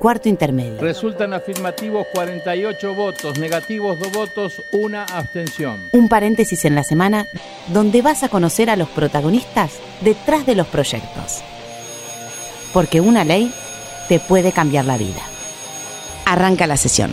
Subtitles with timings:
[0.00, 0.80] cuarto intermedio.
[0.80, 5.90] Resultan afirmativos 48 votos, negativos 2 votos, una abstención.
[5.92, 7.26] Un paréntesis en la semana
[7.68, 11.42] donde vas a conocer a los protagonistas detrás de los proyectos.
[12.72, 13.52] Porque una ley
[14.08, 15.20] te puede cambiar la vida.
[16.24, 17.10] Arranca la sesión.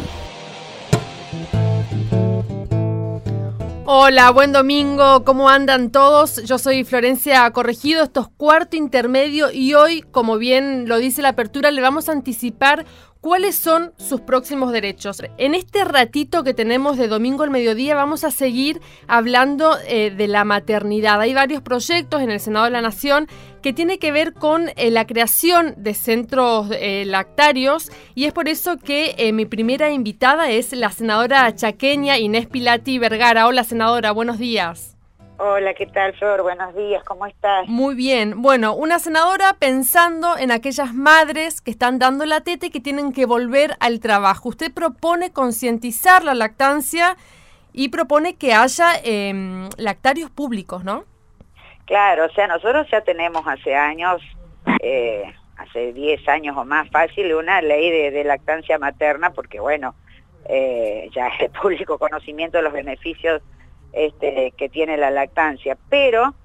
[3.90, 6.44] Hola, buen domingo, ¿cómo andan todos?
[6.44, 11.30] Yo soy Florencia Corregido, esto es cuarto intermedio y hoy, como bien lo dice la
[11.30, 12.86] apertura, le vamos a anticipar
[13.22, 15.22] cuáles son sus próximos derechos.
[15.38, 20.28] En este ratito que tenemos de domingo al mediodía vamos a seguir hablando eh, de
[20.28, 21.20] la maternidad.
[21.20, 23.28] Hay varios proyectos en el Senado de la Nación
[23.62, 28.48] que tiene que ver con eh, la creación de centros eh, lactarios y es por
[28.48, 33.48] eso que mi primera invitada es la senadora chaqueña Inés Pilati Vergara.
[33.48, 34.97] Hola senadora, buenos días.
[35.40, 36.42] Hola, ¿qué tal, Flor?
[36.42, 37.68] Buenos días, ¿cómo estás?
[37.68, 38.42] Muy bien.
[38.42, 43.14] Bueno, una senadora pensando en aquellas madres que están dando la teta y que tienen
[43.14, 44.50] que volver al trabajo.
[44.50, 47.18] Usted propone concientizar la lactancia
[47.72, 51.04] y propone que haya em, lactarios públicos, ¿no?
[51.86, 54.24] Claro, o sea, nosotros ya tenemos hace años,
[54.82, 59.94] eh, hace 10 años o más fácil, una ley de, lactancia materna, porque bueno,
[60.50, 63.44] eh, ya es de público conocimiento de los beneficios
[63.98, 66.36] este, que tiene la lactancia, pero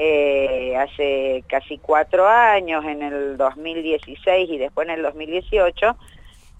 [0.00, 5.96] eh, hace casi cuatro años, en el 2016 y después en el 2018,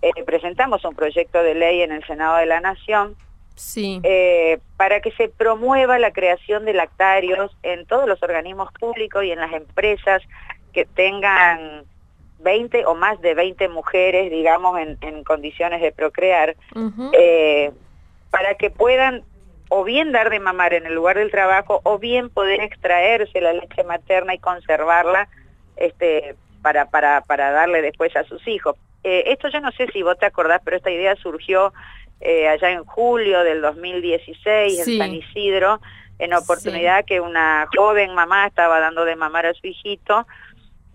[0.02, 3.16] eh, presentamos un proyecto de ley en el Senado de la Nación
[3.54, 4.00] sí.
[4.02, 9.30] Eh, para que se promueva la creación de lactarios en todos los organismos públicos y
[9.30, 10.22] en las empresas
[10.72, 11.84] que tengan
[12.40, 16.56] 20 o más de 20 mujeres, digamos, en, condiciones de procrear,
[18.30, 19.24] para que puedan
[19.68, 23.52] o bien dar de mamar en el lugar del trabajo o bien poder extraerse la
[23.52, 25.28] leche materna y conservarla
[25.76, 28.76] este, para, para, para darle después a sus hijos.
[29.04, 31.72] Eh, esto yo no sé si vos te acordás, pero esta idea surgió
[32.20, 35.80] eh, allá en julio del 2016 en San Isidro,
[36.18, 40.26] en oportunidad que una joven mamá estaba dando de mamar a su hijito,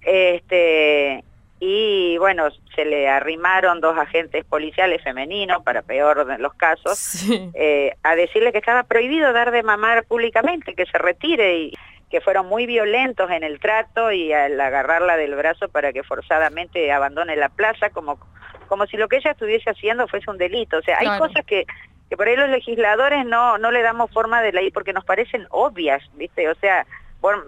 [0.01, 1.23] este,
[1.66, 7.96] y bueno, se le arrimaron dos agentes policiales femeninos, para peor de los casos, eh,
[8.03, 11.73] a decirle que estaba prohibido dar de mamar públicamente, que se retire y
[12.12, 16.91] que fueron muy violentos en el trato y al agarrarla del brazo para que forzadamente
[16.91, 18.19] abandone la plaza, como,
[18.68, 20.79] como si lo que ella estuviese haciendo fuese un delito.
[20.79, 21.66] O sea, hay cosas que,
[22.09, 25.47] que por ahí los legisladores no, no le damos forma de ley porque nos parecen
[25.50, 26.50] obvias, ¿viste?
[26.50, 26.85] O sea,
[27.22, 27.41] bueno,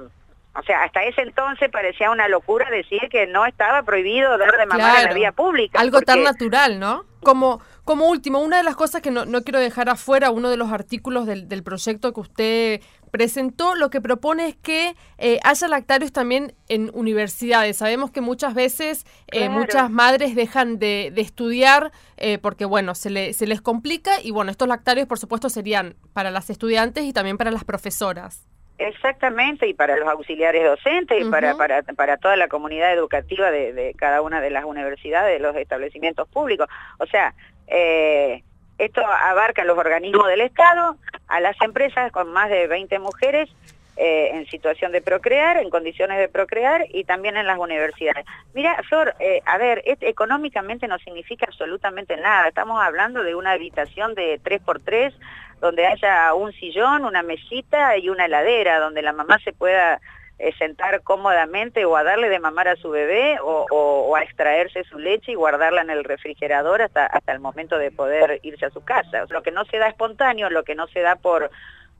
[0.57, 4.65] o sea, hasta ese entonces parecía una locura decir que no estaba prohibido dar de
[4.65, 5.79] mamar en la vía pública.
[5.79, 7.03] Algo tan natural, ¿no?
[7.21, 10.71] Como, como último, una de las cosas que no, quiero dejar afuera, uno de los
[10.71, 16.53] artículos del, proyecto que usted presentó, lo que propone es que eh, haya lactarios también
[16.69, 17.77] en universidades.
[17.77, 23.47] Sabemos que muchas veces eh, muchas madres dejan de, estudiar eh, porque, bueno, se, se
[23.47, 27.51] les complica y, bueno, estos lactarios, por supuesto, serían para las estudiantes y también para
[27.51, 28.47] las profesoras.
[28.77, 33.95] Exactamente, y para los auxiliares docentes y para, para, para toda la comunidad educativa de,
[33.97, 36.67] cada una de las universidades, de los establecimientos públicos.
[36.99, 37.33] O sea,
[37.67, 38.43] eh,
[38.77, 40.97] esto abarca a los organismos del Estado,
[41.27, 43.49] a las empresas con más de 20 mujeres
[43.97, 48.25] eh, en situación de procrear, en condiciones de procrear y también en las universidades.
[48.53, 52.49] Mira, Flor, eh, a ver, económicamente no significa absolutamente nada.
[52.49, 55.13] Estamos hablando de una habitación de 3x3
[55.61, 59.99] donde haya un sillón, una mesita y una heladera, donde la mamá se pueda
[60.37, 64.99] eh, sentar cómodamente o a darle de mamar a su bebé o, a extraerse su
[64.99, 68.83] leche y guardarla en el refrigerador hasta, hasta el momento de poder irse a su
[68.83, 69.25] casa.
[69.29, 71.49] lo que no se da espontáneo, lo que no se da por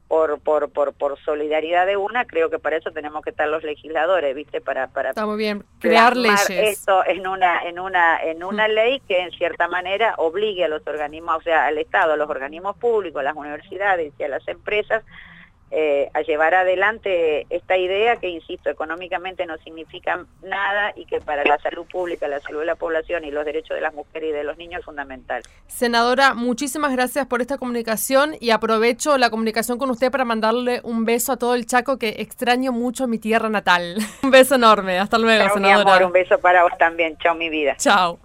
[0.08, 3.64] por, por, por, por solidaridad de una, creo que para eso tenemos que estar los
[3.64, 4.60] legisladores, ¿viste?
[4.60, 6.48] Para, para Está muy bien, crear leyes.
[6.48, 8.70] esto en una, en una, en una mm.
[8.70, 12.30] ley que en cierta manera obligue a los organismos, o sea, al Estado, a los
[12.30, 15.02] organismos públicos, a las universidades y a las empresas
[15.70, 21.44] eh, a llevar adelante esta idea que, insisto, económicamente no significa nada y que para
[21.44, 24.32] la salud pública, la salud de la población y los derechos de las mujeres y
[24.32, 25.42] de los niños es fundamental.
[25.66, 31.04] Senadora, muchísimas gracias por esta comunicación y aprovecho la comunicación con usted para mandarle un
[31.04, 33.96] beso a todo el Chaco que extraño mucho mi tierra natal.
[34.22, 36.06] un beso enorme, hasta luego, senadora.
[36.06, 37.74] un beso para vos también, chao mi vida.
[37.76, 38.20] Chao.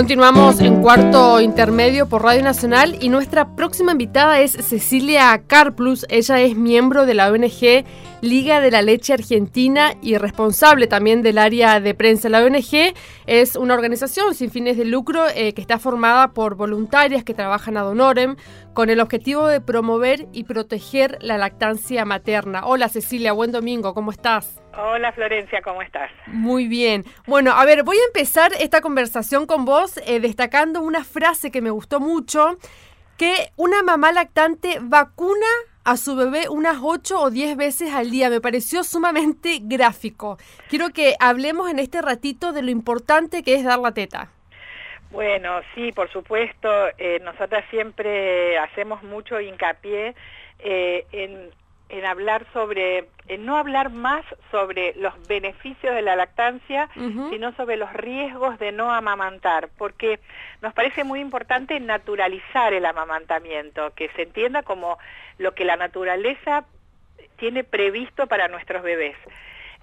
[0.00, 6.06] Continuamos en cuarto intermedio por Radio Nacional y nuestra próxima invitada es Cecilia Carplus.
[6.08, 7.84] Ella es miembro de la ONG
[8.22, 12.28] Liga de la Leche Argentina y responsable también del área de prensa.
[12.28, 12.94] La ONG
[13.26, 17.78] es una organización sin fines de lucro eh, que está formada por voluntarias que trabajan
[17.78, 18.36] ad honorem
[18.74, 22.66] con el objetivo de promover y proteger la lactancia materna.
[22.66, 24.60] Hola Cecilia, buen domingo, ¿cómo estás?
[24.76, 26.10] Hola Florencia, ¿cómo estás?
[26.26, 27.06] Muy bien.
[27.26, 31.62] Bueno, a ver, voy a empezar esta conversación con vos eh, destacando una frase que
[31.62, 32.58] me gustó mucho,
[33.16, 35.46] que una mamá lactante vacuna
[35.84, 38.30] a su bebé unas 8 o 10 veces al día.
[38.30, 40.38] Me pareció sumamente gráfico.
[40.68, 44.28] Quiero que hablemos en este ratito de lo importante que es dar la teta.
[45.10, 46.68] Bueno, sí, por supuesto.
[46.98, 50.14] Eh, nosotras siempre hacemos mucho hincapié
[50.60, 51.50] eh, en
[51.90, 57.76] en hablar sobre, en no hablar más sobre los beneficios de la lactancia, sino sobre
[57.76, 60.20] los riesgos de no amamantar, porque
[60.62, 64.98] nos parece muy importante naturalizar el amamantamiento, que se entienda como
[65.38, 66.64] lo que la naturaleza
[67.36, 69.16] tiene previsto para nuestros bebés.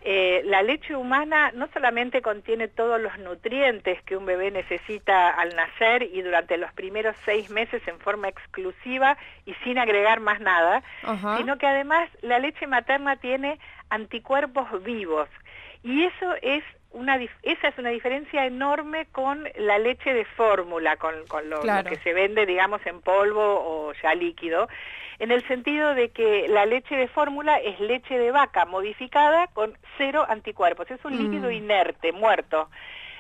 [0.02, 5.56] Eh, la leche humana no solamente contiene todos los nutrientes que un bebé necesita al
[5.56, 10.84] nacer y durante los primeros seis meses en forma exclusiva y sin agregar más nada,
[11.38, 13.60] sino que además la leche materna tiene
[13.90, 15.30] anticuerpos vivos.
[15.84, 21.14] Y eso es una, esa es una diferencia enorme con la leche de fórmula, con,
[21.50, 24.68] lo, que se vende, digamos, en polvo o ya líquido
[25.20, 29.78] en el sentido de que la leche de fórmula es leche de vaca modificada con
[29.98, 31.18] cero anticuerpos, es un mm.
[31.18, 32.70] líquido inerte, muerto.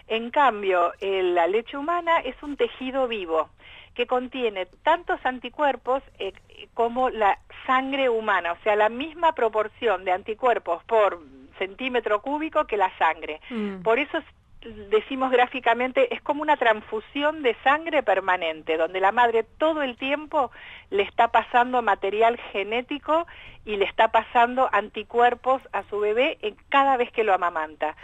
[0.08, 3.50] En cambio, la leche humana es un tejido vivo
[3.94, 6.31] que contiene tantos anticuerpos eh,
[6.75, 11.20] como la sangre humana, o sea, la misma proporción de anticuerpos por
[11.57, 13.42] centímetro cúbico que la sangre.
[13.50, 13.81] Mm.
[13.81, 14.19] Por eso
[14.89, 20.51] decimos gráficamente, es como una transfusión de sangre permanente, donde la madre todo el tiempo
[20.89, 23.27] le está pasando material genético
[23.65, 27.95] y le está pasando anticuerpos a su bebé en cada vez que lo amamanta.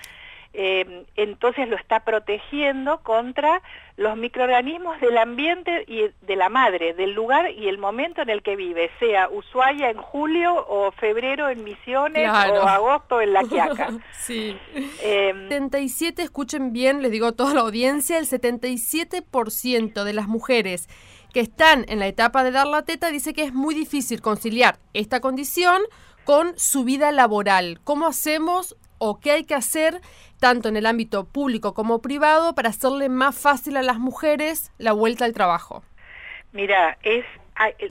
[0.55, 3.61] Eh, entonces lo está protegiendo contra
[3.97, 8.44] los microorganismos del ambiente y de la madre, del lugar y el momento en el
[8.44, 13.89] que vive, sea Ushuaia en julio o febrero en Misiones o agosto en La Quiaca.
[14.19, 14.55] sí.
[15.00, 20.88] 77, em, escuchen bien, les digo a toda la audiencia, el 77% de las mujeres
[21.33, 24.77] que están en la etapa de dar la teta dice que es muy difícil conciliar
[24.94, 25.81] esta condición
[26.25, 27.79] con su vida laboral.
[27.83, 30.00] ¿Cómo hacemos o qué hay que hacer
[30.39, 34.94] tanto en el ámbito público como privado para hacerle más fácil a las mujeres la
[34.94, 35.83] vuelta al trabajo?
[36.53, 37.25] Mira, es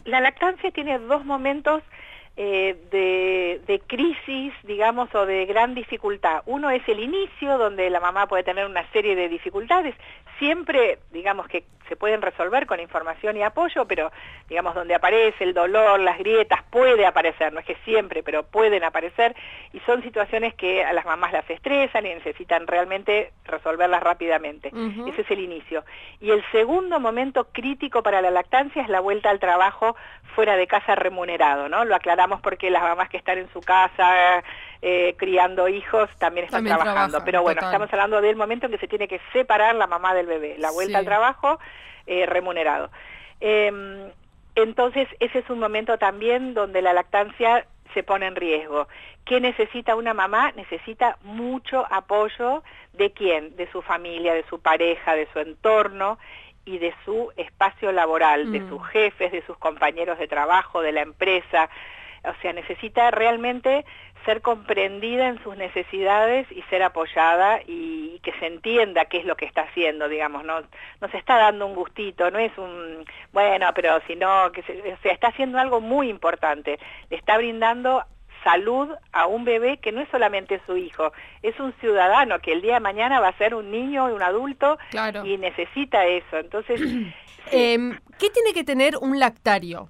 [0.05, 1.83] la lactancia tiene dos momentos
[2.37, 6.43] eh, de, de, crisis, digamos, o de gran dificultad.
[6.47, 9.95] Uno es el inicio, donde la mamá puede tener una serie de dificultades,
[10.39, 14.11] siempre, digamos, que se pueden resolver con información y apoyo, pero,
[14.49, 18.83] digamos, donde aparece el dolor, las grietas, puede aparecer, no es que siempre, pero pueden
[18.83, 19.37] aparecer,
[19.75, 24.73] y son situaciones que a las mamás las estresan y necesitan realmente resolverlas rápidamente.
[25.07, 25.85] Ese es el inicio.
[26.19, 29.95] Y el segundo momento crítico para la lactancia es la vuelta al trabajo
[30.35, 31.85] fuera de casa remunerado, ¿no?
[31.85, 34.43] Lo aclaramos porque las mamás que están en su casa
[34.81, 37.23] eh, criando hijos también están trabajando.
[37.25, 40.27] Pero bueno, estamos hablando del momento en que se tiene que separar la mamá del
[40.27, 41.59] bebé, la vuelta al trabajo
[42.07, 42.91] eh, remunerado.
[43.41, 44.11] Em,
[44.55, 48.89] entonces, ese es un momento también donde la lactancia se pone en riesgo.
[49.25, 50.53] ¿Qué necesita una mamá?
[50.53, 52.63] Necesita mucho apoyo
[52.93, 53.57] de quién?
[53.57, 56.19] De su familia, de su pareja, de su entorno
[56.65, 58.69] y de su espacio laboral, de mm.
[58.69, 61.69] sus jefes, de sus compañeros de trabajo, de la empresa.
[62.25, 63.85] O sea, necesita realmente
[64.25, 69.37] ser comprendida en sus necesidades y ser apoyada y, que se entienda qué es lo
[69.37, 70.61] que está haciendo, digamos, no,
[71.01, 74.79] no se está dando un gustito, no es un, bueno, pero si no, que se,
[74.79, 76.79] o sea, está haciendo algo muy importante,
[77.11, 78.05] le está brindando
[78.45, 81.13] salud a un bebé que no es solamente su hijo,
[81.43, 84.23] es un ciudadano que el día de mañana va a ser un niño y un
[84.23, 84.79] adulto
[85.25, 86.39] y necesita eso.
[86.39, 86.81] Entonces,
[87.51, 89.89] em, ¿qué tiene que tener un lactario?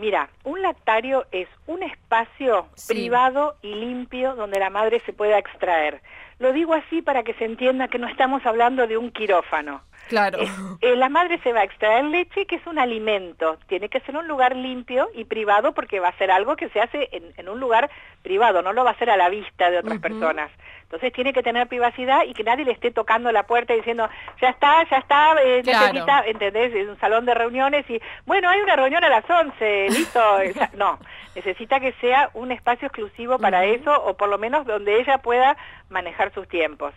[0.00, 6.00] Mira, un lactario es un espacio privado y limpio donde la madre se pueda extraer.
[6.38, 9.82] Lo digo así para que se entienda que no estamos hablando de un quirófano.
[10.10, 10.40] Claro.
[10.80, 13.58] Eh, la madre se va a extraer leche, que es un alimento.
[13.68, 16.80] Tiene que ser un lugar limpio y privado porque va a ser algo que se
[16.80, 17.88] hace en, un lugar
[18.22, 20.50] privado, no lo va a hacer a la vista de otras personas.
[20.82, 24.08] Entonces tiene que tener privacidad y que nadie le esté tocando la puerta diciendo,
[24.42, 26.74] ya está, ya está, eh, necesita, ¿entendés?
[26.74, 30.20] Es un salón de reuniones y, bueno, hay una reunión a las 11, listo.
[30.76, 30.98] no,
[31.36, 35.56] necesita que sea un espacio exclusivo para eso o por lo menos donde ella pueda
[35.88, 36.92] manejar sus tiempos.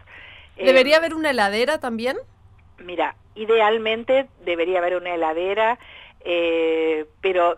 [0.55, 2.17] ¿Debería eh, haber una heladera también?
[2.84, 5.80] Mira, idealmente debería haber una heladera,
[6.24, 7.58] eh, pero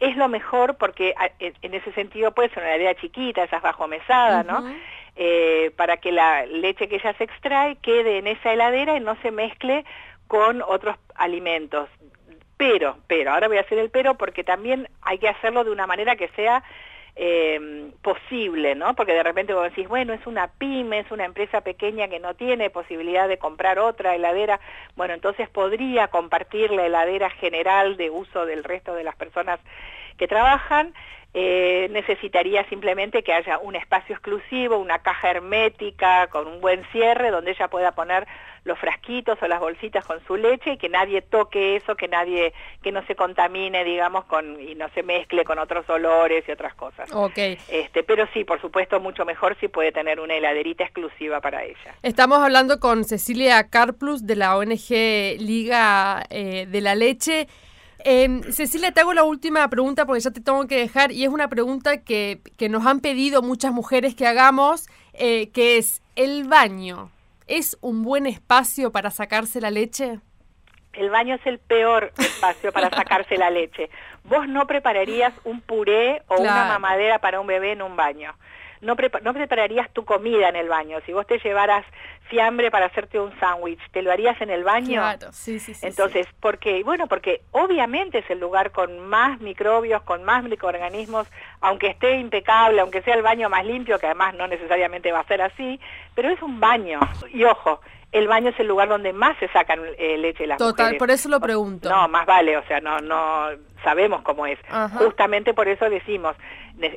[0.00, 4.42] es lo mejor porque en ese sentido puede ser una heladera chiquita, esas bajo mesada,
[4.42, 4.64] ¿no?
[5.16, 9.16] Eh, para que la leche que ya se extrae quede en esa heladera y no
[9.20, 9.84] se mezcle
[10.26, 11.88] con otros alimentos.
[12.56, 15.86] Pero, pero, ahora voy a hacer el pero porque también hay que hacerlo de una
[15.86, 16.62] manera que sea
[17.20, 18.94] eh, posible, ¿no?
[18.94, 22.34] Porque de repente vos decís, bueno, es una pyme, es una empresa pequeña que no
[22.34, 24.60] tiene posibilidad de comprar otra heladera,
[24.94, 29.58] bueno, entonces podría compartir la heladera general de uso del resto de las personas
[30.18, 30.92] que trabajan,
[31.34, 37.30] eh, necesitaría simplemente que haya un espacio exclusivo, una caja hermética con un buen cierre
[37.30, 38.26] donde ella pueda poner
[38.64, 42.52] los frasquitos o las bolsitas con su leche y que nadie toque eso, que nadie,
[42.82, 46.74] que no se contamine, digamos, con, y no se mezcle con otros olores y otras
[46.74, 47.10] cosas.
[47.12, 47.38] Ok.
[47.68, 51.94] Este, pero sí, por supuesto, mucho mejor si puede tener una heladerita exclusiva para ella.
[52.02, 57.48] Estamos hablando con Cecilia Carplus de la ONG Liga eh, de la Leche.
[58.04, 61.30] Eh, Cecilia, te hago la última pregunta porque ya te tengo que dejar y es
[61.30, 66.44] una pregunta que, que nos han pedido muchas mujeres que hagamos, eh, que es, ¿el
[66.44, 67.10] baño
[67.46, 70.20] es un buen espacio para sacarse la leche?
[70.92, 73.90] El baño es el peor espacio para sacarse la leche.
[74.24, 78.34] Vos no prepararías un puré o una mamadera para un bebé en un baño
[78.80, 80.98] no, no prepararías tu comida en el baño.
[81.06, 81.84] Si vos te llevaras
[82.28, 85.00] fiambre para hacerte un sándwich, ¿te lo harías en el baño?
[85.00, 85.86] Claro, sí, sí, sí.
[85.86, 86.82] Entonces, ¿por qué?
[86.84, 91.26] Bueno, porque obviamente es el lugar con más microbios, con más microorganismos,
[91.60, 95.26] aunque esté impecable, aunque sea el baño más limpio, que además no necesariamente va a
[95.26, 95.80] ser así,
[96.14, 97.00] pero es un baño.
[97.32, 97.80] Y ojo,
[98.12, 101.28] el baño es el lugar donde más se sacan eh, leche las Total, por eso
[101.28, 101.90] lo pregunto.
[101.90, 103.48] No, más vale, o sea, no, no
[103.84, 104.58] sabemos cómo es.
[104.98, 106.36] Justamente por eso decimos,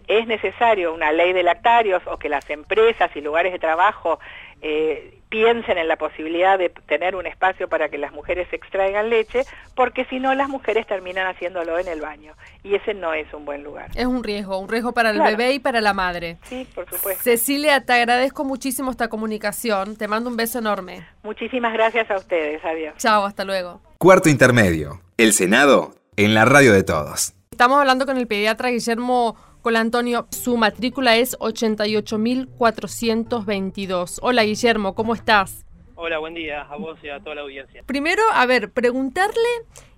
[0.07, 4.19] es necesario una ley de lactarios o que las empresas y lugares de trabajo
[4.61, 9.45] eh, piensen en la posibilidad de tener un espacio para que las mujeres extraigan leche,
[9.75, 13.45] porque si no las mujeres terminan haciéndolo en el baño y ese no es un
[13.45, 13.89] buen lugar.
[13.95, 16.37] Es un riesgo, un riesgo para el bebé y para la madre.
[16.43, 17.23] Sí, por supuesto.
[17.23, 21.07] Cecilia, te agradezco muchísimo esta comunicación, te mando un beso enorme.
[21.23, 22.95] Muchísimas gracias a ustedes, adiós.
[22.97, 23.79] Chao, hasta luego.
[23.97, 27.33] Cuarto intermedio, el Senado en la radio de todos.
[27.51, 34.19] Estamos hablando con el pediatra Guillermo con Antonio, su matrícula es 88.422.
[34.21, 35.67] Hola Guillermo, ¿cómo estás?
[35.95, 37.83] Hola, buen día a vos y a toda la audiencia.
[37.85, 39.35] Primero, a ver, preguntarle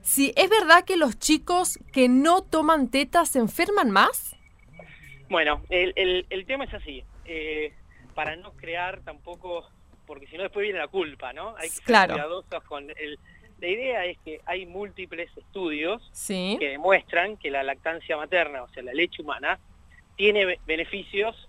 [0.02, 4.36] si es verdad que los chicos que no toman tetas se enferman más.
[5.30, 7.06] Bueno, el, tema es así.
[7.26, 7.72] Eh,
[8.14, 9.66] para no crear tampoco,
[10.06, 11.56] porque si no después viene la culpa, ¿no?
[11.56, 12.16] Hay que ser claro.
[12.16, 13.18] cuidadosos con el...
[13.64, 16.58] La idea es que hay múltiples estudios sí.
[16.60, 19.58] que demuestran que la lactancia materna, o sea, la leche humana,
[20.18, 21.48] tiene beneficios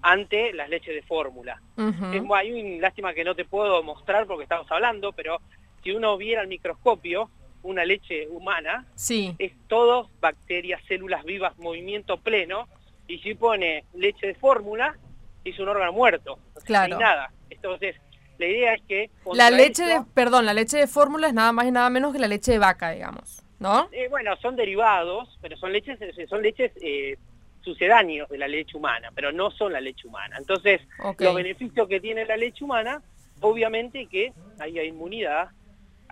[0.00, 1.60] ante las leches de fórmula.
[1.76, 5.40] Hay un lástima que no te puedo mostrar porque estamos hablando, pero
[5.82, 7.30] si uno viera al microscopio
[7.64, 9.34] una leche humana, sí.
[9.40, 12.68] es todo bacterias, células vivas, movimiento pleno,
[13.08, 14.96] y si pone leche de fórmula,
[15.44, 16.96] es un órgano muerto, claro.
[16.96, 17.32] nada.
[17.50, 17.96] Entonces,
[18.38, 19.10] la idea es que...
[19.32, 22.18] La leche de, perdón, la leche de fórmula es nada más y nada menos que
[22.18, 23.88] la leche de vaca, digamos, ¿no?
[23.92, 27.16] Eh, bueno, son derivados, pero son leches, son leches eh,
[27.62, 30.36] sucedáneos de la leche humana, pero no son la leche humana.
[30.38, 30.80] Entonces,
[31.18, 33.02] los beneficios que tiene la leche humana,
[33.40, 35.48] obviamente que hay inmunidad,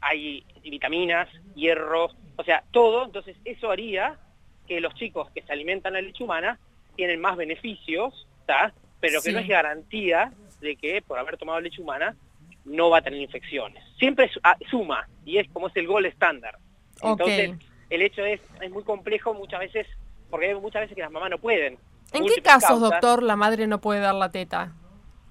[0.00, 4.18] hay vitaminas, hierro, o sea, todo, entonces eso haría
[4.66, 6.58] que los chicos que se alimentan la leche humana
[6.96, 8.72] tienen más beneficios, ¿está?
[9.04, 12.16] pero que no es garantía de que por haber tomado leche humana
[12.64, 13.82] no va a tener infecciones.
[13.98, 16.58] Siempre ah, suma, y es como es el gol estándar.
[17.02, 17.52] Entonces,
[17.90, 19.86] el hecho es, es muy complejo muchas veces,
[20.30, 21.78] porque hay muchas veces que las mamás no pueden.
[22.12, 24.72] ¿En qué casos, doctor, la madre no puede dar la teta?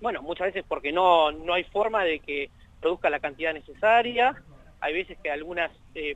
[0.01, 2.49] Bueno, muchas veces porque no, no hay forma de que
[2.81, 4.35] produzca la cantidad necesaria,
[4.81, 6.15] hay veces que algunas eh,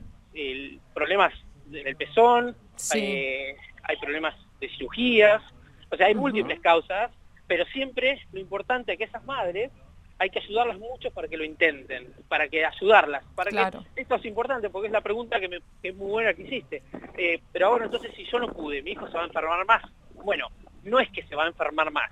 [0.92, 1.32] problemas
[1.66, 2.54] del pezón,
[2.94, 5.42] eh, hay problemas de cirugías,
[5.90, 7.10] o sea, hay múltiples causas
[7.48, 9.72] pero siempre lo importante es que esas madres
[10.18, 14.24] hay que ayudarlas mucho para que lo intenten, para que ayudarlas, para que esto es
[14.24, 16.82] importante porque es la pregunta que, me, es muy buena que hiciste.
[17.16, 19.82] Eh, pero ahora entonces si yo no pude, mi hijo se va a enfermar más.
[20.24, 20.48] Bueno,
[20.82, 22.10] no es que se va a enfermar más.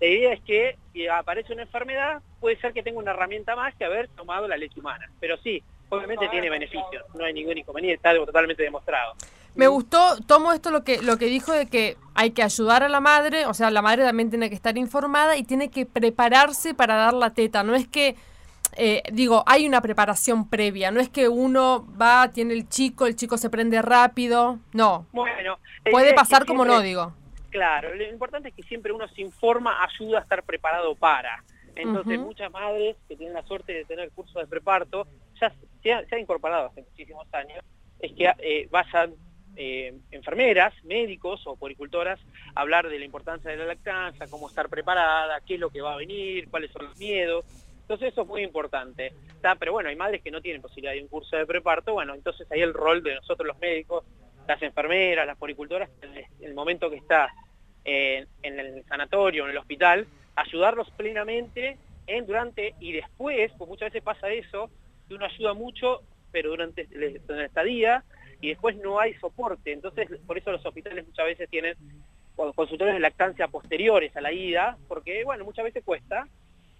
[0.00, 3.74] La idea es que si aparece una enfermedad, puede ser que tenga una herramienta más
[3.74, 5.10] que haber tomado la leche humana.
[5.18, 9.14] Pero sí, obviamente tiene beneficios, no hay ningún inconveniente, está algo totalmente demostrado.
[9.54, 12.88] Me gustó, tomo esto lo que, lo que dijo de que hay que ayudar a
[12.88, 16.74] la madre, o sea, la madre también tiene que estar informada y tiene que prepararse
[16.74, 17.62] para dar la teta.
[17.62, 18.16] No es que,
[18.76, 23.16] eh, digo, hay una preparación previa, no es que uno va, tiene el chico, el
[23.16, 25.06] chico se prende rápido, no.
[25.12, 25.58] Bueno,
[25.90, 27.12] puede pasar como no, digo.
[27.50, 31.42] Claro, lo importante es que siempre uno se informa, ayuda a estar preparado para.
[31.76, 35.06] Entonces, muchas madres que tienen la suerte de tener curso de preparto,
[35.40, 35.52] ya
[35.82, 37.64] se ha, incorporado hace muchísimos años,
[38.00, 39.14] es que eh, vayan
[39.60, 42.20] eh, enfermeras, médicos o poricultoras
[42.54, 45.94] hablar de la importancia de la lactancia, cómo estar preparada, qué es lo que va
[45.94, 47.44] a venir, cuáles son los miedos.
[47.80, 49.12] Entonces eso es muy importante.
[49.58, 52.46] Pero bueno, hay madres que no tienen posibilidad de un curso de preparto, bueno, entonces
[52.52, 54.04] ahí el rol de nosotros los médicos,
[54.46, 57.28] las enfermeras, las poricultoras, en el momento que está
[57.84, 64.04] en el sanatorio, en el hospital, ayudarlos plenamente en, durante y después, porque muchas veces
[64.04, 64.70] pasa eso,
[65.08, 68.04] que uno ayuda mucho, pero durante la estadía,
[68.40, 69.72] y después no hay soporte.
[69.72, 71.74] Entonces, por eso los hospitales muchas veces tienen
[72.36, 76.26] consultores de lactancia posteriores a la ida, porque, bueno, muchas veces cuesta,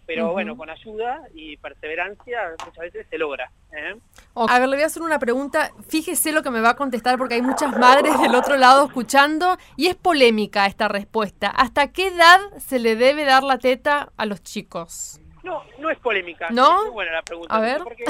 [0.09, 3.51] pero bueno, con ayuda y perseverancia muchas veces se logra.
[3.73, 3.95] ¿eh?
[4.35, 5.71] A ver, le voy a hacer una pregunta.
[5.87, 9.59] Fíjese lo que me va a contestar porque hay muchas madres del otro lado escuchando
[9.77, 11.49] y es polémica esta respuesta.
[11.49, 15.21] ¿Hasta qué edad se le debe dar la teta a los chicos?
[15.49, 16.49] No, no es polémica.
[16.51, 16.77] ¿No?
[16.77, 17.57] Es muy buena la pregunta.
[17.57, 17.79] A ver.
[17.83, 18.05] Porque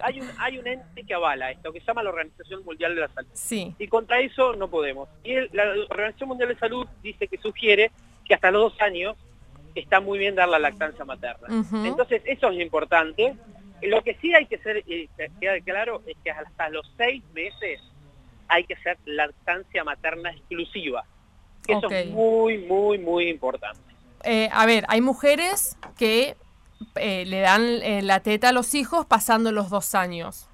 [0.00, 3.02] hay, un, hay un ente que avala esto, que se llama la Organización Mundial de
[3.02, 3.28] la Salud.
[3.34, 3.74] Sí.
[3.78, 5.08] Y contra eso no podemos.
[5.22, 7.90] Y la Organización Mundial de Salud dice que sugiere
[8.24, 9.16] que hasta los dos años
[9.74, 11.48] está muy bien dar la lactancia materna.
[11.84, 13.34] Entonces, eso es importante.
[13.82, 15.08] Lo que sí hay que ser, y
[15.38, 17.80] queda claro, es que hasta los seis meses
[18.48, 21.04] hay que ser lactancia materna exclusiva.
[21.68, 23.80] Eso es muy, muy, muy importante.
[24.24, 26.36] Eh, a ver, hay mujeres que
[26.96, 30.48] eh, le dan eh, la teta a los hijos pasando los dos años.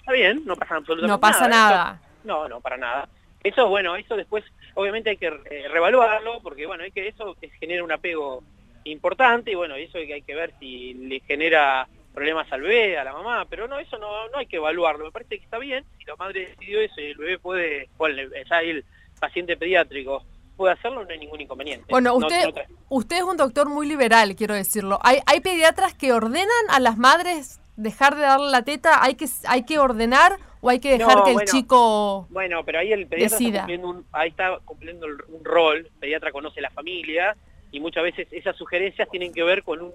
[0.00, 2.00] Está bien, no pasa absolutamente No pasa nada.
[2.24, 3.08] no, no, para nada.
[3.42, 4.44] Eso, bueno, eso después
[4.74, 5.30] obviamente hay que
[5.70, 8.42] revaluarlo porque, bueno, hay que eso genera un apego
[8.84, 13.12] importante y bueno, eso hay que ver si le genera problemas al bebé, a la
[13.12, 16.04] mamá, pero no, eso no, no hay que evaluarlo, me parece que está bien, si
[16.04, 18.84] la madre decidió eso y el bebé puede, bueno, ya el
[19.20, 20.24] paciente pediátrico
[20.58, 21.86] puede hacerlo, no hay ningún inconveniente.
[21.88, 22.52] Bueno, usted,
[22.90, 24.98] usted es un doctor muy liberal, quiero decirlo.
[25.02, 29.02] ¿Hay, ¿Hay pediatras que ordenan a las madres dejar de darle la teta?
[29.02, 32.92] ¿Hay que, hay que ordenar o hay que dejar que el chico Bueno, pero ahí
[32.92, 37.36] el pediatra está cumpliendo, un, ahí está cumpliendo un rol, el pediatra conoce la familia,
[37.70, 39.92] y muchas veces esas sugerencias tienen que ver con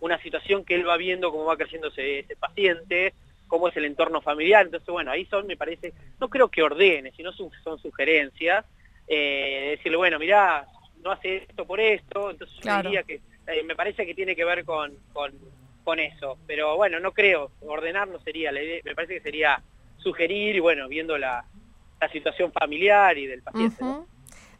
[0.00, 3.14] una situación que él va viendo, cómo va creciendo ese, paciente,
[3.46, 4.64] cómo es el entorno familiar.
[4.64, 7.50] Entonces, bueno, ahí son, me parece, no creo que ordene, sino son,
[7.80, 8.64] sugerencias,
[9.12, 10.64] eh, decirle, bueno, mirá,
[11.02, 14.44] no hace esto por esto, entonces yo diría que eh, me parece que tiene que
[14.44, 15.32] ver con, con,
[15.98, 16.38] eso.
[16.46, 19.60] Pero bueno, no creo, ordenar no sería la idea, me parece que sería
[19.96, 21.44] sugerir y bueno, viendo la,
[22.12, 23.84] situación familiar y del paciente.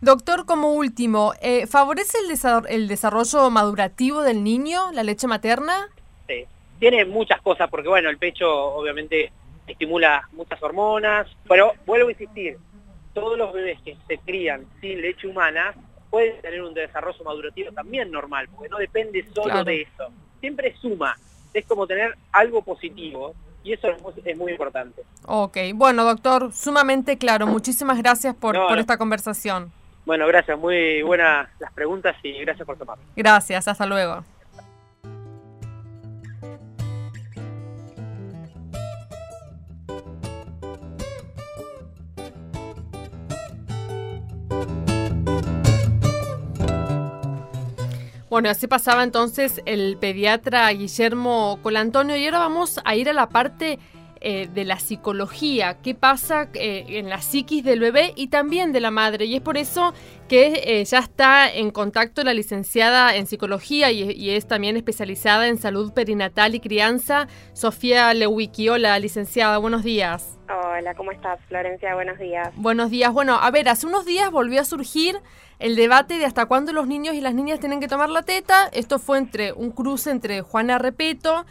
[0.01, 2.37] Doctor, como último, eh, ¿favorece el,
[2.69, 5.89] el desarrollo madurativo del niño, la leche materna?
[6.27, 6.45] Sí,
[6.81, 9.33] tiene muchas cosas, porque bueno, el pecho obviamente
[9.69, 12.59] estimula muchas hormonas, pero vuelvo a insistir,
[13.13, 15.75] todos los bebés que se crían sin leche humana
[16.11, 20.11] pueden tener un desarrollo madurativo también normal, porque no depende solo de eso.
[20.41, 21.17] Siempre suma,
[21.55, 23.89] es como tener algo positivo, y eso
[24.25, 25.03] es muy, importante.
[25.27, 29.73] Ok, bueno doctor, sumamente claro, muchísimas gracias por, por esta conversación.
[30.07, 32.99] Bueno, gracias, muy buenas las preguntas y gracias por tomar.
[33.15, 34.25] Gracias, hasta luego.
[48.31, 53.29] Bueno, así pasaba entonces el pediatra Guillermo Colantonio y ahora vamos a ir a la
[53.29, 53.81] parte
[54.21, 58.79] eh, de la psicología, qué pasa eh, en la psiquis del bebé y también de
[58.79, 59.25] la madre.
[59.25, 59.95] Y es por eso
[60.29, 65.59] que eh, ya está en contacto la licenciada en psicología y, es también especializada en
[65.59, 68.69] salud perinatal y crianza, Sofía Lewicki.
[68.69, 70.39] Hola, licenciada, buenos días.
[70.49, 71.95] Hola, ¿cómo estás, Florencia?
[71.95, 72.51] Buenos días.
[72.55, 73.13] Buenos días.
[73.13, 75.17] Bueno, a ver, hace unos días volvió a surgir
[75.61, 78.69] el debate de hasta cuándo los niños y las niñas tienen que tomar la teta.
[78.73, 81.45] Esto fue entre un cruce entre Juana Repeto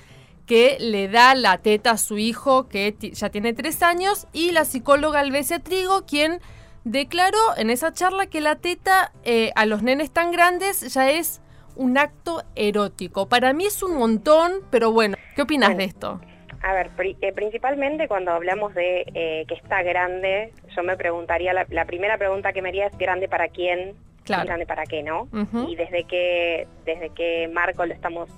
[0.45, 4.65] que le da la teta a su hijo que ya tiene tres años y la
[4.65, 6.39] psicóloga Albesia Trigo, quien
[6.84, 11.39] declaró en esa charla que la teta eh, a los nenes tan grandes ya es
[11.76, 13.30] un acto erótico.
[13.30, 16.19] Para mí es un montón, pero bueno, ¿qué opinas de esto?
[16.62, 16.89] A ver,
[17.22, 22.53] eh, principalmente cuando hablamos de eh, que está grande, yo me preguntaría, la, primera pregunta
[22.53, 25.27] que me haría es grande para quién, grande para qué, ¿no?
[25.67, 28.29] Y desde que, desde que marco lo estamos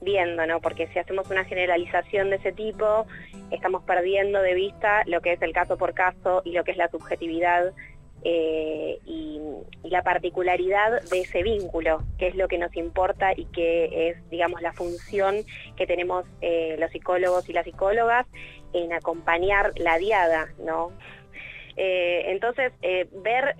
[0.00, 0.60] viendo, ¿no?
[0.60, 3.06] Porque si hacemos una generalización de ese tipo,
[3.50, 6.78] estamos perdiendo de vista lo que es el caso por caso y lo que es
[6.78, 7.74] la subjetividad
[8.24, 9.40] eh, y,
[9.82, 14.62] la particularidad de ese vínculo, que es lo que nos importa y que es, digamos,
[14.62, 15.36] la función
[15.76, 18.26] que tenemos eh, los psicólogos y las psicólogas
[18.72, 20.92] en acompañar la diada, ¿no?
[21.76, 22.72] Eh, entonces,
[23.12, 23.54] ver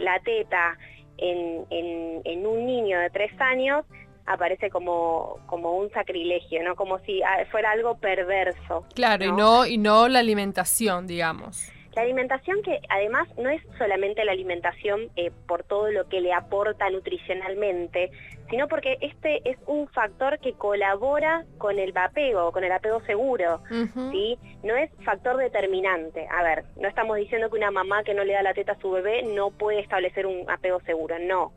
[0.00, 0.78] la teta
[1.18, 3.84] en, en un niño de tres años
[4.26, 6.74] aparece como, como un sacrilegio, ¿no?
[6.74, 8.84] Como si ah, fuera algo perverso.
[8.94, 11.72] Claro, y no y no la alimentación, digamos.
[11.96, 16.34] La alimentación que además no es solamente la alimentación eh, por todo lo que le
[16.34, 18.10] aporta nutricionalmente,
[18.50, 23.62] sino porque este es un factor que colabora con el apego, con el apego seguro,
[24.12, 24.38] ¿sí?
[24.62, 26.26] No es factor determinante.
[26.30, 28.80] A ver, no estamos diciendo que una mamá que no le da la teta a
[28.80, 31.54] su bebé no puede establecer un apego seguro, no.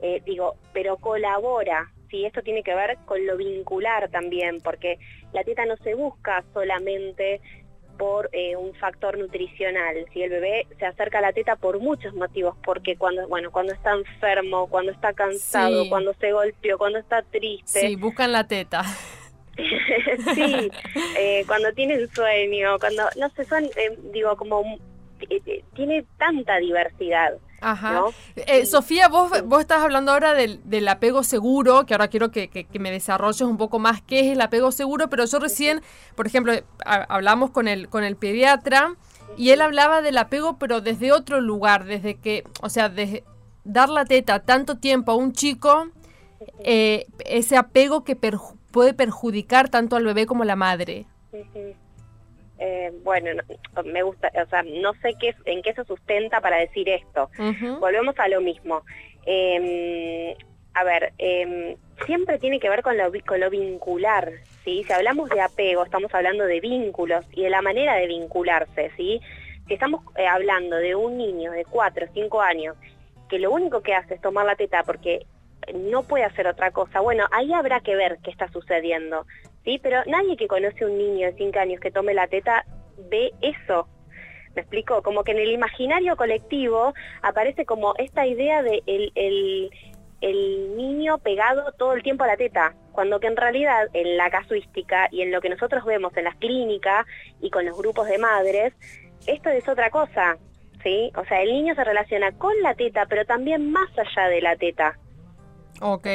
[0.00, 2.24] Eh, digo, pero colabora, ¿sí?
[2.24, 4.98] Esto tiene que ver con lo vincular también, porque
[5.32, 7.40] la teta no se busca solamente
[7.96, 10.06] por eh, un factor nutricional.
[10.12, 13.72] Si el bebé se acerca a la teta por muchos motivos, porque cuando, bueno, cuando
[13.72, 17.80] está enfermo, cuando está cansado, cuando se golpeó, cuando está triste.
[17.80, 18.82] Sí, buscan la teta.
[20.34, 20.70] sí,
[21.18, 24.78] eh, cuando tienen sueño, cuando, no sé, son, eh, digo, como,
[25.74, 27.38] tiene tanta diversidad.
[27.60, 28.04] Ajá.
[28.36, 32.90] Eh, Sofía, vos, vos estás hablando ahora del, apego seguro, que ahora quiero que, me
[32.90, 35.82] desarrolles un poco más qué es el apego seguro, pero yo recién,
[36.14, 36.52] por ejemplo,
[36.84, 38.94] hablamos con el, con el pediatra
[39.36, 43.24] y él hablaba del apego, pero desde otro lugar, desde que, o sea, desde
[43.64, 45.88] dar la teta tanto tiempo a un chico,
[46.60, 51.06] eh, ese apego que puede perjudicar tanto al bebé como a la madre.
[52.58, 53.42] Eh, bueno,
[53.84, 57.30] me gusta, o sea, no sé qué, en qué se sustenta para decir esto.
[57.80, 58.82] Volvemos a lo mismo.
[59.26, 60.34] Em,
[60.74, 64.30] a ver, em, siempre tiene que ver con lo, con lo vincular,
[64.64, 64.84] ¿sí?
[64.84, 69.20] Si hablamos de apego, estamos hablando de vínculos y de la manera de vincularse, ¿sí?
[69.66, 72.76] Si estamos eh, hablando de un niño de 4 o 5 años
[73.28, 75.26] que lo único que hace es tomar la teta porque
[75.74, 79.26] no puede hacer otra cosa, bueno, ahí habrá que ver qué está sucediendo.
[79.66, 79.78] ¿Sí?
[79.82, 82.64] Pero nadie que conoce un niño de 5 años que tome la teta
[83.10, 83.86] ve eso.
[84.54, 85.02] ¿Me explico?
[85.02, 89.70] Como que en el imaginario colectivo aparece como esta idea de el, el,
[90.22, 94.30] el niño pegado todo el tiempo a la teta, cuando que en realidad en la
[94.30, 97.04] casuística y en lo que nosotros vemos en las clínicas
[97.42, 98.72] y con los grupos de madres,
[99.26, 100.38] esto es otra cosa,
[100.82, 101.12] ¿sí?
[101.16, 104.56] O sea, el niño se relaciona con la teta, pero también más allá de la
[104.56, 104.98] teta.
[105.80, 106.06] Ok.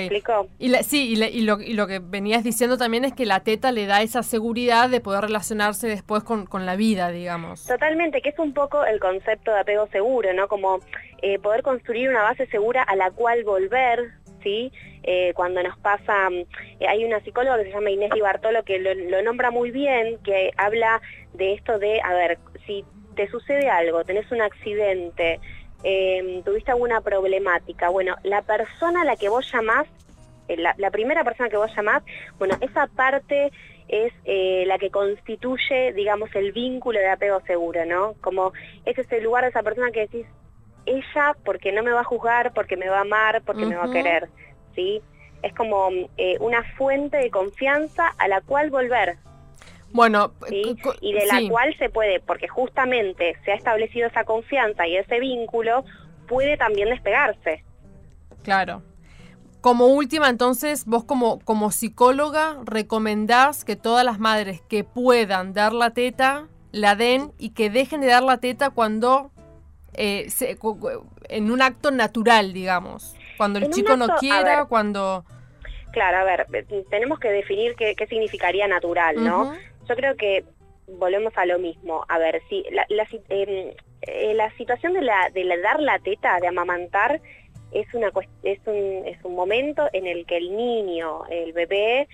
[0.60, 3.86] Y sí, y, lo, y, lo, que venías diciendo también es que la teta le
[3.86, 7.65] da esa seguridad de poder relacionarse después con, con, la vida, digamos.
[7.65, 10.47] Totalmente, que es un poco el concepto de apego seguro, ¿no?
[10.47, 10.80] Como
[11.21, 14.12] eh, poder construir una base segura a la cual volver,
[14.43, 14.71] ¿sí?
[15.04, 16.30] Eh, cuando nos pasa,
[16.80, 19.71] eh, hay una psicóloga que se llama Inés Di Bartolo que lo, lo nombra muy
[19.71, 21.02] bien, que habla
[21.34, 25.39] de esto de, a ver, si te sucede algo, tenés un accidente,
[25.84, 27.89] Em, tuviste alguna problemática.
[27.89, 29.88] Bueno, la persona a la que vos llamás,
[30.48, 32.04] eh, la, primera persona que vos llamás,
[32.38, 33.52] bueno, esa parte
[33.88, 38.13] es eh, la que constituye, digamos, el vínculo de apego seguro, ¿no?
[38.22, 38.54] Como
[38.86, 40.28] es ese lugar de esa persona que decís,
[40.86, 43.86] ella porque no me va a juzgar, porque me va a amar, porque me va
[43.86, 44.30] a querer,
[44.76, 45.02] ¿sí?
[45.41, 49.17] Es como eh, una fuente de confianza a la cual volver,
[49.94, 54.98] bueno, y de la cual se puede, porque justamente se ha establecido esa confianza y
[54.98, 55.84] ese vínculo,
[56.28, 57.64] puede también despegarse.
[58.44, 58.84] Claro.
[59.62, 65.74] Como última, entonces, vos como, como psicóloga recomendás que todas las madres que puedan dar
[65.74, 69.30] la teta, la den y que dejen de dar la teta cuando
[69.94, 70.28] eh,
[71.30, 73.16] en un acto natural, digamos.
[73.38, 75.26] Cuando el chico no quiera, cuando...
[75.92, 76.48] Claro, a ver,
[76.90, 79.54] tenemos que definir qué, significaría natural, ¿no?
[79.92, 80.46] Yo creo que
[80.88, 82.06] volvemos a lo mismo.
[82.08, 82.86] A ver, si la,
[83.30, 87.22] em, eh, la, situación de, la, de dar la teta, de amamantar,
[87.72, 88.12] es, una,
[88.44, 92.08] es, un, es un momento en el que el niño, el bebé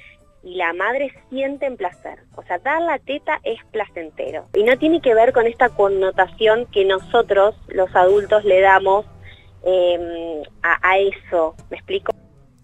[0.44, 2.20] y la madre sienten placer.
[2.36, 4.48] O sea, dar la teta es placentero.
[4.56, 9.06] Y no tiene que ver con esta connotación que nosotros, los adultos, le damos
[9.64, 11.56] em, a, eso.
[11.70, 12.12] ¿Me explico?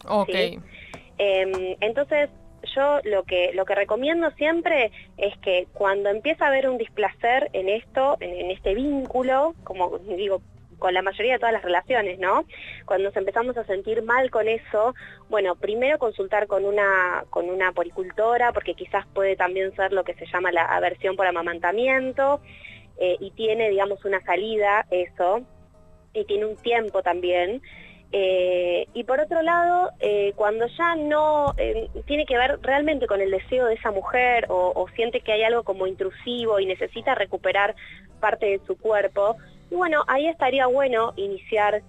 [0.07, 0.29] Ok.
[1.17, 2.29] Em, entonces,
[2.75, 7.49] yo lo que, lo que recomiendo siempre es que cuando empieza a haber un displacer
[7.53, 10.41] en esto, en, este vínculo, como digo,
[10.79, 12.45] con la mayoría de todas las relaciones, ¿no?
[12.85, 14.93] Cuando nos empezamos a sentir mal con eso,
[15.29, 20.13] bueno, primero consultar con una, con una poricultora, porque quizás puede también ser lo que
[20.15, 22.41] se llama la aversión por amamantamiento,
[22.97, 25.41] eh, y tiene, digamos, una salida eso,
[26.13, 27.61] y tiene un tiempo también,
[28.15, 33.19] eh, y por otro lado, eh, cuando ya no eh, tiene que ver realmente con
[33.21, 37.75] el deseo de esa mujer o, siente que hay algo como intrusivo y necesita recuperar
[38.19, 39.35] parte de su cuerpo,
[39.71, 41.81] y bueno, ahí estaría bueno iniciar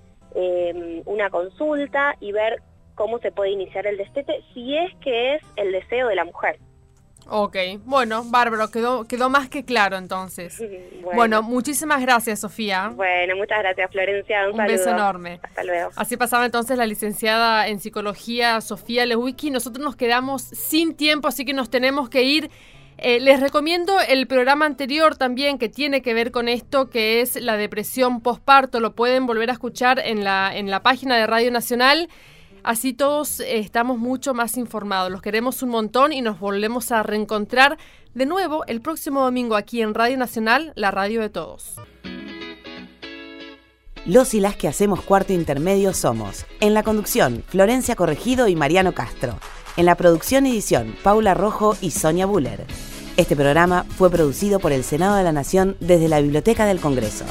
[1.04, 2.60] una consulta y ver
[2.96, 6.58] cómo se puede iniciar el destete si es que es el deseo de la mujer.
[7.28, 10.62] Ok, bueno, bárbaro, quedó, quedó más que claro entonces.
[11.14, 11.42] Bueno.
[11.42, 12.88] muchísimas gracias, Sofía.
[12.88, 14.48] Bueno, muchas gracias, Florencia.
[14.50, 15.38] Un, beso enorme.
[15.42, 15.90] Hasta luego.
[15.96, 19.50] Así pasaba entonces la licenciada en psicología, Sofía Lewicki.
[19.50, 22.50] Nosotros nos quedamos sin tiempo, así que nos tenemos que ir.
[22.96, 27.36] Eh, les recomiendo el programa anterior también que tiene que ver con esto, que es
[27.36, 28.80] la depresión postparto.
[28.80, 32.08] Lo pueden volver a escuchar en la, en la página de Radio Nacional.
[32.64, 35.12] Así todos estamos mucho más informados.
[35.12, 37.76] Los queremos un montón y nos volvemos a reencontrar
[38.14, 41.74] de nuevo el próximo domingo aquí en Radio Nacional, la radio de todos.
[44.06, 48.92] Los y las que hacemos cuarto intermedio somos, en la conducción, Florencia Corregido y Mariano
[48.92, 49.38] Castro.
[49.76, 52.64] En la producción y edición, Paula Rojo y Sonia Buller.
[53.18, 57.26] Este programa fue producido por el Senado de la Nación desde la Biblioteca del Congreso.